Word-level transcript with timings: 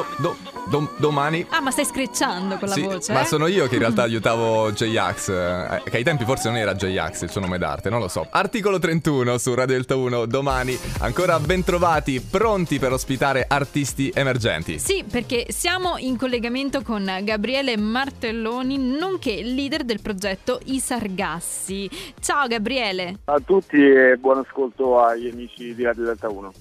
do, 0.00 0.06
do, 0.18 0.36
do, 0.68 0.90
domani. 0.98 1.46
Ah, 1.50 1.60
ma 1.60 1.70
stai 1.70 1.84
screcciando 1.84 2.56
con 2.58 2.68
la 2.68 2.74
Sì, 2.74 2.82
voce? 2.82 3.12
ma 3.12 3.22
eh? 3.22 3.26
sono 3.26 3.46
io 3.46 3.66
che 3.68 3.74
in 3.74 3.80
realtà 3.80 4.02
aiutavo 4.04 4.72
J-Ax, 4.72 5.28
eh, 5.28 5.82
che 5.90 5.96
ai 5.96 6.04
tempi 6.04 6.24
forse 6.24 6.48
non 6.48 6.56
era 6.58 6.74
J-Ax 6.74 7.22
il 7.22 7.30
suo 7.30 7.40
nome 7.40 7.58
d'arte, 7.58 7.90
non 7.90 8.00
lo 8.00 8.08
so. 8.08 8.26
Articolo 8.30 8.78
31 8.78 9.38
su 9.38 9.54
Radio 9.54 9.74
Delta 9.74 9.94
1 9.96 10.26
domani, 10.26 10.76
ancora 11.00 11.38
ben 11.38 11.62
trovati, 11.64 12.20
pronti 12.20 12.78
per 12.78 12.92
ospitare 12.92 13.44
artisti 13.48 14.10
emergenti. 14.14 14.78
Sì, 14.78 15.04
perché 15.08 15.46
siamo 15.50 15.96
in 15.98 16.16
collegamento 16.16 16.82
con 16.82 17.10
Gabriele 17.22 17.76
Martelloni, 17.76 18.78
nonché 18.78 19.42
leader 19.42 19.84
del 19.84 20.00
progetto 20.02 20.60
I 20.64 20.80
Sargassi. 20.80 21.88
Ciao 22.20 22.46
Gabriele. 22.46 23.18
Ciao 23.24 23.36
a 23.36 23.40
tutti 23.40 23.76
e 23.76 24.16
buon 24.18 24.38
ascolto 24.38 25.00
agli 25.00 25.28
amici 25.28 25.74
di 25.74 25.82
Radio 25.84 26.04
Delta 26.04 26.28
1. 26.28 26.52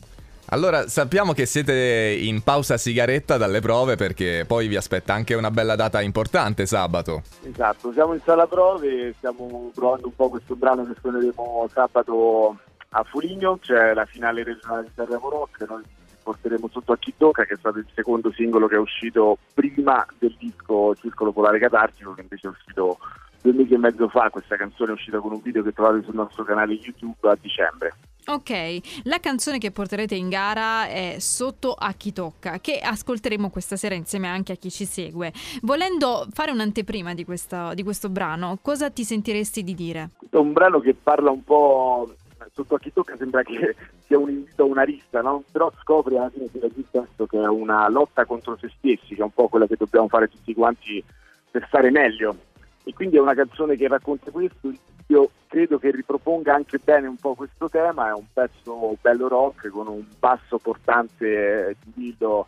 Allora, 0.52 0.88
sappiamo 0.88 1.34
che 1.34 1.46
siete 1.46 2.18
in 2.20 2.42
pausa 2.42 2.78
sigaretta 2.78 3.38
dalle 3.38 3.60
prove 3.60 3.96
perché 3.96 4.46
poi 4.48 4.68
vi 4.68 4.78
aspetta 4.78 5.14
anche 5.14 5.36
una 5.36 5.52
bella 5.52 5.76
data 5.76 6.02
importante 6.02 6.66
sabato. 6.66 7.22
Esatto, 7.44 7.92
siamo 7.92 8.14
in 8.14 8.22
sala 8.24 8.48
prove, 8.48 9.14
stiamo 9.18 9.70
provando 9.76 10.08
un 10.08 10.16
po' 10.16 10.30
questo 10.30 10.56
brano 10.56 10.86
che 10.86 10.96
suoneremo 11.00 11.70
sabato 11.72 12.58
a 12.90 13.04
Foligno, 13.04 13.60
c'è 13.62 13.94
la 13.94 14.06
finale 14.06 14.44
regionale 14.44 14.86
di 14.86 14.92
Sanremo 14.96 15.30
Rock, 15.30 15.68
noi 15.70 15.84
porteremo 16.24 16.68
sotto 16.72 16.94
a 16.94 16.98
Tocca, 17.16 17.46
che 17.46 17.54
è 17.54 17.58
stato 17.58 17.78
il 17.78 17.88
secondo 17.94 18.32
singolo 18.32 18.68
che 18.68 18.76
è 18.76 18.80
uscito 18.80 19.38
prima 19.54 20.04
del 20.18 20.36
disco 20.40 20.96
Circolo 20.96 21.32
Polare 21.32 21.60
Catartico, 21.60 22.14
che 22.14 22.22
invece 22.22 22.48
è 22.48 22.50
uscito 22.50 22.98
due 23.42 23.54
mesi 23.54 23.76
e 23.76 23.78
mezzo 23.78 24.10
fa, 24.10 24.32
questa 24.32 24.56
canzone 24.56 24.92
è 24.92 24.94
uscita 24.94 25.20
con 25.20 25.32
un 25.32 25.42
video 25.44 25.62
che 25.62 25.74
trovate 25.74 26.02
sul 26.04 26.16
nostro 26.16 26.44
canale 26.44 26.74
YouTube 26.74 27.30
a 27.30 27.38
dicembre. 27.40 27.94
Ok, 28.30 29.06
la 29.06 29.20
canzone 29.20 29.58
che 29.58 29.72
porterete 29.72 30.14
in 30.14 30.30
gara 30.30 30.88
è 30.88 31.16
Sotto 31.18 31.74
a 31.74 31.94
chi 31.94 32.14
tocca, 32.14 32.60
che 32.60 32.78
ascolteremo 32.78 33.50
questa 33.50 33.76
sera 33.76 33.96
insieme 33.96 34.28
anche 34.28 34.52
a 34.52 34.56
chi 34.56 34.70
ci 34.70 34.86
segue. 34.86 35.34
Volendo 35.64 36.28
fare 36.32 36.52
un'anteprima 36.52 37.16
di, 37.16 37.26
questa- 37.26 37.74
di 37.74 37.82
questo 37.82 38.08
brano, 38.10 38.60
cosa 38.62 38.92
ti 38.92 39.04
sentiresti 39.04 39.64
di 39.64 39.74
dire? 39.74 40.12
È 40.30 40.36
un 40.36 40.54
brano 40.54 40.80
che 40.80 40.94
parla 40.94 41.32
un 41.32 41.44
po' 41.44 42.14
sotto 42.54 42.76
a 42.76 42.80
chi 42.80 42.94
tocca 42.94 43.18
sembra 43.18 43.42
che 43.42 43.76
sia 44.06 44.20
un 44.20 44.30
invito 44.30 44.62
a 44.62 44.68
una 44.68 44.84
rissa, 44.84 45.22
no? 45.22 45.44
però 45.52 45.72
scopri 45.82 46.16
alla 46.16 46.30
fine 46.30 46.46
del 46.52 46.72
testo 46.92 47.26
che 47.26 47.42
è 47.42 47.48
una 47.48 47.90
lotta 47.90 48.26
contro 48.26 48.56
se 48.58 48.72
stessi, 48.78 49.16
che 49.16 49.22
è 49.22 49.24
un 49.24 49.34
po' 49.34 49.48
quella 49.48 49.66
che 49.66 49.76
dobbiamo 49.76 50.08
fare 50.08 50.28
tutti 50.28 50.54
quanti 50.54 51.04
per 51.50 51.66
stare 51.68 51.90
meglio. 51.90 52.38
E 52.84 52.94
quindi 52.94 53.18
è 53.18 53.22
una 53.22 53.34
canzone 53.34 53.76
che 53.76 53.88
racconta 53.88 54.30
questo. 54.30 54.72
Io 55.12 55.32
credo 55.48 55.80
che 55.80 55.90
riproponga 55.90 56.54
anche 56.54 56.78
bene 56.78 57.08
un 57.08 57.16
po' 57.16 57.34
questo 57.34 57.68
tema, 57.68 58.10
è 58.10 58.14
un 58.14 58.26
pezzo 58.32 58.96
bello 59.02 59.28
rock 59.28 59.70
con 59.70 59.88
un 59.88 60.04
basso 60.20 60.60
portante 60.60 61.76
di 61.84 61.94
Lillo 61.96 62.46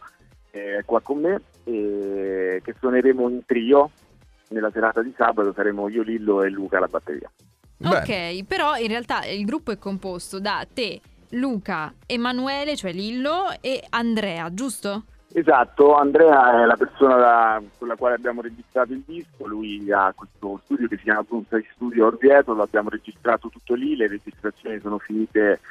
eh, 0.52 0.84
qua 0.86 1.02
con 1.02 1.22
me, 1.22 1.42
e 1.64 2.62
che 2.64 2.76
suoneremo 2.78 3.30
in 3.30 3.44
trio 3.46 3.90
nella 4.50 4.70
serata 4.72 5.02
di 5.02 5.12
sabato, 5.18 5.54
saremo 5.54 5.90
io, 5.90 6.04
Lillo 6.04 6.44
e 6.44 6.50
Luca 6.50 6.78
alla 6.78 6.88
batteria. 6.88 7.32
Bene. 7.78 7.98
Ok, 7.98 8.44
però 8.46 8.78
in 8.78 8.90
realtà 8.90 9.26
il 9.26 9.44
gruppo 9.44 9.72
è 9.72 9.80
composto 9.80 10.40
da 10.40 10.64
te, 10.72 11.02
Luca, 11.30 11.92
Emanuele, 12.06 12.76
cioè 12.76 12.94
Lillo, 12.94 13.46
e 13.60 13.84
Andrea, 13.90 14.54
giusto? 14.54 15.06
Esatto, 15.34 15.96
Andrea 15.96 16.62
è 16.62 16.66
la 16.66 16.76
persona 16.76 17.16
da- 17.16 17.62
con 17.78 17.88
la 17.88 17.96
quale 17.96 18.16
abbiamo 18.16 18.42
registrato 18.42 18.92
il 18.92 19.02
disco, 19.06 19.48
lui 19.48 19.90
ha 19.90 20.12
questo 20.14 20.60
studio 20.66 20.90
che 20.90 20.98
si 20.98 21.04
chiama 21.04 21.24
Brunswick 21.24 21.72
Studio 21.74 22.08
Orvieto, 22.08 22.54
lo 22.54 22.64
abbiamo 22.64 22.90
registrato 22.90 23.48
tutto 23.48 23.74
lì, 23.74 23.96
le 23.96 24.10
registrazioni 24.10 24.80
sono 24.82 24.98
finite 24.98 25.62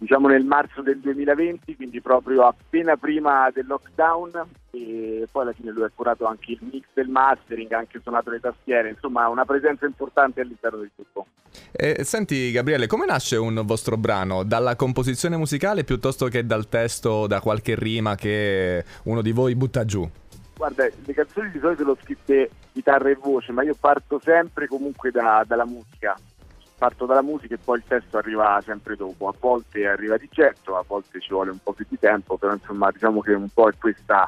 diciamo 0.00 0.28
nel 0.28 0.44
marzo 0.44 0.80
del 0.80 0.98
2020, 0.98 1.76
quindi 1.76 2.00
proprio 2.00 2.46
appena 2.46 2.96
prima 2.96 3.50
del 3.52 3.66
lockdown 3.66 4.30
e 4.70 5.28
poi 5.30 5.42
alla 5.42 5.52
fine 5.52 5.72
lui 5.72 5.84
ha 5.84 5.90
curato 5.94 6.24
anche 6.24 6.52
il 6.52 6.58
mix 6.72 6.86
del 6.94 7.08
mastering, 7.08 7.70
ha 7.72 7.78
anche 7.78 8.00
suonato 8.00 8.30
le 8.30 8.40
tastiere, 8.40 8.88
insomma 8.88 9.28
una 9.28 9.44
presenza 9.44 9.84
importante 9.84 10.40
all'interno 10.40 10.78
del 10.78 10.90
gruppo. 10.94 11.26
E, 11.70 12.02
senti 12.04 12.50
Gabriele, 12.50 12.86
come 12.86 13.04
nasce 13.04 13.36
un 13.36 13.60
vostro 13.66 13.98
brano? 13.98 14.42
Dalla 14.42 14.74
composizione 14.74 15.36
musicale 15.36 15.84
piuttosto 15.84 16.28
che 16.28 16.46
dal 16.46 16.68
testo 16.68 17.10
o 17.10 17.26
da 17.26 17.40
qualche 17.40 17.74
rima 17.74 18.14
che 18.14 18.82
uno 19.04 19.20
di 19.20 19.32
voi 19.32 19.54
butta 19.54 19.84
giù? 19.84 20.08
Guarda, 20.56 20.88
le 21.04 21.12
canzoni 21.12 21.50
di 21.50 21.58
solito 21.58 21.84
le 21.84 21.90
ho 21.90 21.98
scritte 22.02 22.50
chitarra 22.72 23.10
e 23.10 23.16
voce, 23.20 23.52
ma 23.52 23.62
io 23.62 23.76
parto 23.78 24.18
sempre 24.22 24.66
comunque 24.66 25.10
da- 25.10 25.44
dalla 25.46 25.66
musica. 25.66 26.16
Parto 26.80 27.04
dalla 27.04 27.20
musica 27.20 27.56
e 27.56 27.58
poi 27.62 27.76
il 27.76 27.84
testo 27.86 28.16
arriva 28.16 28.58
sempre 28.64 28.96
dopo. 28.96 29.28
A 29.28 29.34
volte 29.38 29.86
arriva 29.86 30.16
di 30.16 30.30
getto, 30.32 30.78
a 30.78 30.84
volte 30.86 31.20
ci 31.20 31.28
vuole 31.28 31.50
un 31.50 31.58
po' 31.62 31.74
più 31.74 31.84
di 31.86 31.98
tempo, 31.98 32.38
però 32.38 32.54
insomma 32.54 32.90
diciamo 32.90 33.20
che 33.20 33.34
un 33.34 33.50
po' 33.52 33.68
è 33.68 33.72
questa 33.78 34.26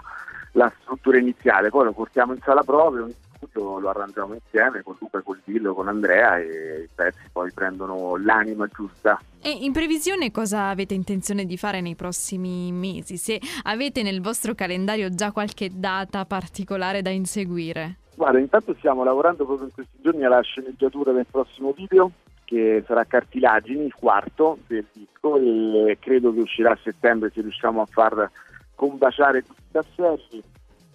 la 0.52 0.70
struttura 0.82 1.16
iniziale. 1.16 1.70
Poi 1.70 1.86
lo 1.86 1.92
portiamo 1.92 2.34
in 2.34 2.40
sala 2.42 2.62
prove, 2.62 3.00
ogni 3.00 3.16
studio 3.36 3.78
lo 3.78 3.88
arrangiamo 3.88 4.34
insieme 4.34 4.82
con 4.82 4.96
Luca, 4.98 5.22
con 5.22 5.40
Dillo, 5.42 5.72
con 5.72 5.88
Andrea 5.88 6.36
e 6.40 6.82
i 6.84 6.88
pezzi 6.94 7.22
poi 7.32 7.50
prendono 7.52 8.18
l'anima 8.18 8.66
giusta. 8.66 9.18
E 9.40 9.48
in 9.48 9.72
previsione 9.72 10.30
cosa 10.30 10.68
avete 10.68 10.92
intenzione 10.92 11.46
di 11.46 11.56
fare 11.56 11.80
nei 11.80 11.94
prossimi 11.94 12.70
mesi? 12.70 13.16
Se 13.16 13.40
avete 13.62 14.02
nel 14.02 14.20
vostro 14.20 14.54
calendario 14.54 15.08
già 15.08 15.32
qualche 15.32 15.70
data 15.72 16.26
particolare 16.26 17.00
da 17.00 17.08
inseguire? 17.08 17.96
Guarda, 18.14 18.38
intanto 18.38 18.74
stiamo 18.76 19.04
lavorando 19.04 19.46
proprio 19.46 19.68
in 19.68 19.72
questi 19.72 19.96
giorni 20.02 20.22
alla 20.22 20.42
sceneggiatura 20.42 21.12
del 21.12 21.24
prossimo 21.30 21.72
video 21.72 22.10
che 22.52 22.84
sarà 22.86 23.04
Cartilagini, 23.04 23.86
il 23.86 23.94
quarto 23.94 24.58
del 24.66 24.84
disco 24.92 25.38
e 25.38 25.96
credo 25.98 26.34
che 26.34 26.40
uscirà 26.40 26.72
a 26.72 26.78
settembre 26.82 27.30
se 27.32 27.40
riusciamo 27.40 27.80
a 27.80 27.86
far 27.86 28.30
combaciare 28.74 29.42
tutti 29.42 29.62
i 29.62 29.70
tasselli. 29.72 30.42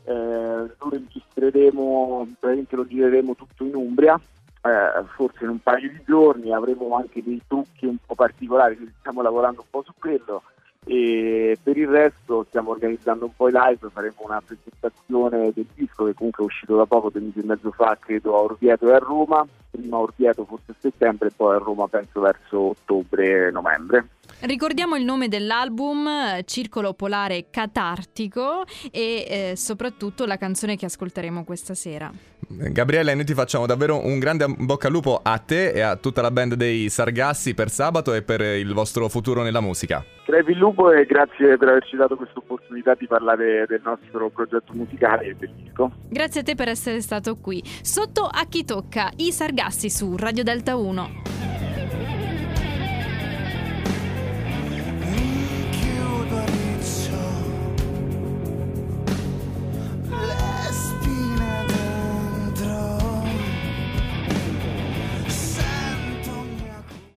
Eh, 0.04 0.14
lo 0.14 0.90
registreremo, 0.92 2.28
praticamente 2.40 2.76
lo 2.76 2.86
gireremo 2.86 3.36
tutto 3.36 3.64
in 3.64 3.74
Umbria, 3.74 4.14
eh, 4.14 5.04
forse 5.16 5.46
in 5.46 5.50
un 5.50 5.60
paio 5.60 5.90
di 5.90 6.02
giorni, 6.06 6.54
avremo 6.54 6.96
anche 6.96 7.24
dei 7.24 7.42
trucchi 7.48 7.88
un 7.88 7.98
po' 8.06 8.14
particolari, 8.14 8.94
stiamo 9.00 9.24
lavorando 9.24 9.62
un 9.62 9.68
po' 9.72 9.82
su 9.84 9.94
quello 9.98 10.44
e 10.88 11.58
per 11.62 11.78
il 11.78 11.88
resto 11.88 12.46
stiamo 12.48 12.72
organizzando 12.72 13.26
un 13.26 13.36
po' 13.36 13.50
i 13.50 13.52
live, 13.52 13.90
faremo 13.92 14.16
una 14.20 14.42
presentazione 14.42 15.52
del 15.54 15.68
disco 15.76 16.06
che 16.06 16.14
comunque 16.14 16.44
è 16.44 16.48
uscito 16.48 16.78
da 16.78 16.86
poco, 16.86 17.10
due 17.10 17.22
mesi 17.22 17.40
e 17.40 17.44
mezzo 17.44 17.72
fa, 17.72 17.98
credo 18.00 18.36
a 18.36 18.42
Orvieto 18.42 18.88
e 18.88 18.94
a 18.94 18.98
Roma, 18.98 19.46
prima 19.70 19.98
a 19.98 20.00
Orvieto 20.00 20.46
forse 20.46 20.72
a 20.72 20.76
settembre 20.80 21.28
e 21.28 21.34
poi 21.36 21.56
a 21.56 21.60
Roma 21.60 21.88
penso 21.90 22.22
verso 22.22 22.60
ottobre-novembre. 22.70 24.08
Ricordiamo 24.42 24.96
il 24.96 25.04
nome 25.04 25.28
dell'album, 25.28 26.08
eh, 26.08 26.44
Circolo 26.46 26.94
Polare 26.94 27.48
Catartico 27.50 28.64
e 28.92 29.26
eh, 29.52 29.54
soprattutto 29.56 30.26
la 30.26 30.38
canzone 30.38 30.76
che 30.76 30.86
ascolteremo 30.86 31.44
questa 31.44 31.74
sera. 31.74 32.12
Gabriele, 32.50 33.14
noi 33.14 33.26
ti 33.26 33.34
facciamo 33.34 33.66
davvero 33.66 34.06
un 34.06 34.20
grande 34.20 34.46
bocca 34.48 34.88
al 34.88 34.94
lupo 34.94 35.20
a 35.22 35.38
te 35.40 35.72
e 35.72 35.82
a 35.82 35.96
tutta 35.98 36.22
la 36.22 36.32
band 36.32 36.54
dei 36.54 36.88
Sargassi 36.90 37.54
per 37.54 37.70
sabato 37.70 38.14
e 38.14 38.22
per 38.22 38.42
il 38.42 38.74
vostro 38.74 39.10
futuro 39.10 39.44
nella 39.44 39.60
musica. 39.60 40.04
Crepi 40.24 40.52
il 40.52 40.58
lupo 40.58 40.92
e 40.92 41.06
grazie 41.06 41.58
per 41.58 41.70
averci 41.70 41.96
dato 41.96 42.16
questa 42.16 42.40
opportunità 42.40 42.96
di 42.96 43.08
parlare 43.08 43.66
del 43.68 43.82
nostro 43.84 44.30
progetto 44.30 44.74
musicale 44.74 45.26
e 45.26 45.36
del 45.36 45.52
disco. 45.56 45.92
Grazie 46.10 46.42
a 46.42 46.44
te 46.44 46.56
per 46.56 46.70
essere 46.70 47.02
stato 47.02 47.36
qui. 47.38 47.62
Sotto 47.64 48.24
a 48.24 48.46
chi 48.48 48.64
tocca, 48.64 49.10
i 49.18 49.32
Sargassi 49.32 49.90
su 49.90 50.16
Radio 50.16 50.44
Delta 50.44 50.76
1. 50.76 51.37